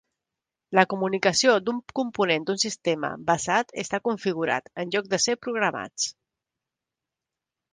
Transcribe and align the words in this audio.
La 0.77 0.83
comunicació 0.93 1.53
d'un 1.67 1.81
component 1.99 2.47
d'un 2.47 2.61
sistema 2.63 3.11
basat 3.29 3.75
està 3.83 4.01
configurat, 4.09 4.73
en 4.85 4.95
lloc 4.97 5.13
de 5.13 5.21
ser 5.27 5.37
programats. 5.49 6.09